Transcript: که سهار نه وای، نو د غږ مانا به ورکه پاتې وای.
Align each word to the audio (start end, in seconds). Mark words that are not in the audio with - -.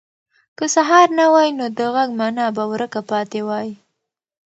که 0.57 0.65
سهار 0.75 1.07
نه 1.19 1.25
وای، 1.33 1.49
نو 1.59 1.65
د 1.77 1.79
غږ 1.95 2.09
مانا 2.19 2.45
به 2.55 2.63
ورکه 2.71 3.01
پاتې 3.11 3.39
وای. 3.47 3.69